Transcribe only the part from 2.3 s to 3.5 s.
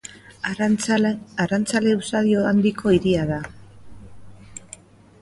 handiko hiria da.